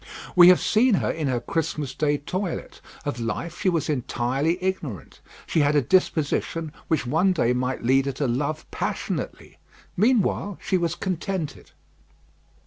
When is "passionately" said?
8.71-9.59